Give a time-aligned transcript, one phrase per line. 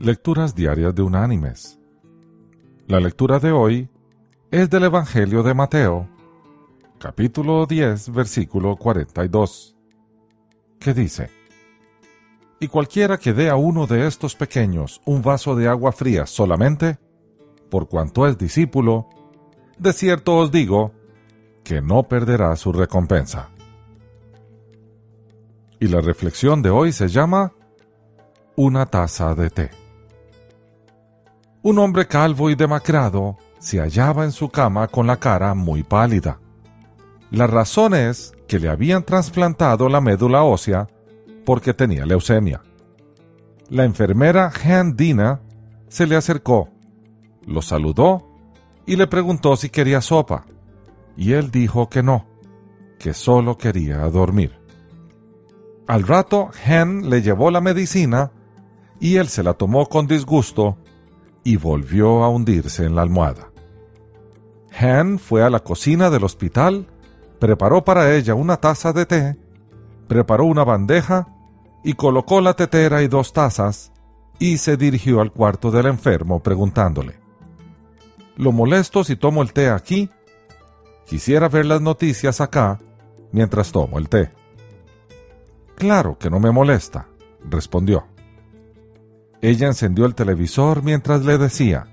[0.00, 1.76] Lecturas Diarias de Unánimes.
[2.86, 3.90] La lectura de hoy
[4.52, 6.08] es del Evangelio de Mateo,
[7.00, 9.74] capítulo 10, versículo 42,
[10.78, 11.30] que dice,
[12.60, 17.00] Y cualquiera que dé a uno de estos pequeños un vaso de agua fría solamente,
[17.68, 19.08] por cuanto es discípulo,
[19.78, 20.92] de cierto os digo,
[21.64, 23.50] que no perderá su recompensa.
[25.80, 27.52] Y la reflexión de hoy se llama
[28.54, 29.87] Una taza de té.
[31.62, 36.38] Un hombre calvo y demacrado se hallaba en su cama con la cara muy pálida.
[37.30, 40.86] La razón es que le habían trasplantado la médula ósea
[41.44, 42.62] porque tenía leucemia.
[43.70, 45.40] La enfermera Han Dina
[45.88, 46.68] se le acercó,
[47.44, 48.28] lo saludó
[48.86, 50.46] y le preguntó si quería sopa,
[51.16, 52.24] y él dijo que no,
[52.98, 54.58] que solo quería dormir.
[55.86, 58.30] Al rato, Han le llevó la medicina
[59.00, 60.78] y él se la tomó con disgusto
[61.44, 63.50] y volvió a hundirse en la almohada.
[64.78, 66.86] Han fue a la cocina del hospital,
[67.38, 69.36] preparó para ella una taza de té,
[70.06, 71.28] preparó una bandeja
[71.82, 73.92] y colocó la tetera y dos tazas
[74.38, 77.18] y se dirigió al cuarto del enfermo preguntándole,
[78.38, 80.08] ¿Lo molesto si tomo el té aquí?
[81.06, 82.78] Quisiera ver las noticias acá
[83.32, 84.30] mientras tomo el té.
[85.74, 87.08] Claro que no me molesta,
[87.44, 88.06] respondió.
[89.40, 91.86] Ella encendió el televisor mientras le decía,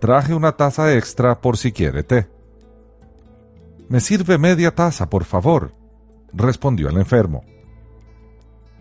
[0.00, 2.28] traje una taza extra por si quiere té.
[3.88, 5.74] Me sirve media taza, por favor,
[6.32, 7.44] respondió el enfermo.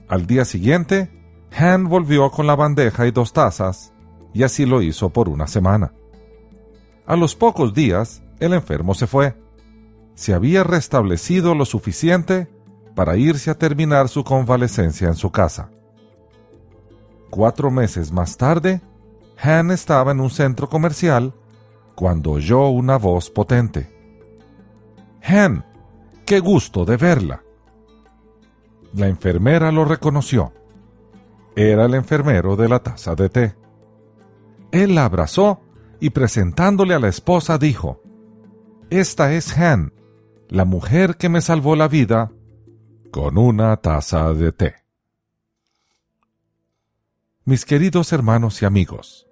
[0.08, 1.10] Al día siguiente,
[1.58, 3.94] Han volvió con la bandeja y dos tazas,
[4.34, 5.94] y así lo hizo por una semana.
[7.06, 9.36] A los pocos días, el enfermo se fue.
[10.16, 12.48] Se había restablecido lo suficiente
[12.96, 15.72] para irse a terminar su convalecencia en su casa.
[17.32, 18.82] Cuatro meses más tarde,
[19.42, 21.34] Han estaba en un centro comercial
[21.96, 23.90] cuando oyó una voz potente.
[25.24, 25.66] Han,
[26.26, 27.42] qué gusto de verla.
[28.94, 30.52] La enfermera lo reconoció.
[31.56, 33.56] Era el enfermero de la taza de té.
[34.72, 35.62] Él la abrazó
[36.02, 38.02] y presentándole a la esposa dijo,
[38.90, 39.94] Esta es Han,
[40.50, 42.34] la mujer que me salvó la vida
[43.10, 44.81] con una taza de té.
[47.52, 49.28] Mis queridos hermanos y amigos,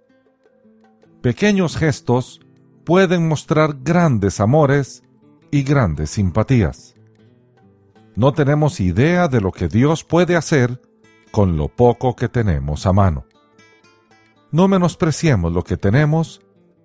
[1.22, 2.42] pequeños gestos
[2.84, 5.04] pueden mostrar grandes amores
[5.52, 6.96] y grandes simpatías.
[8.18, 10.82] No tenemos idea de lo que Dios puede hacer
[11.32, 13.24] con lo poco que tenemos a mano.
[14.52, 16.42] No menospreciemos lo que tenemos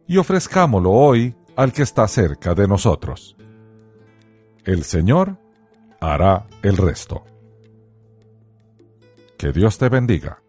[0.06, 3.36] y ofrezcámoslo hoy al que está cerca de nosotros.
[4.64, 5.40] El Señor
[6.00, 7.24] hará el resto.
[9.36, 10.44] Que Dios te bendiga.